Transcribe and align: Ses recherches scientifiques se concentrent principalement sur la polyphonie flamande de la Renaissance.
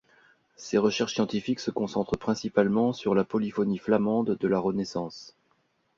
Ses 0.55 0.79
recherches 0.79 1.13
scientifiques 1.13 1.59
se 1.59 1.69
concentrent 1.69 2.17
principalement 2.17 2.91
sur 2.91 3.13
la 3.13 3.23
polyphonie 3.23 3.77
flamande 3.77 4.35
de 4.35 4.47
la 4.47 4.57
Renaissance. 4.57 5.35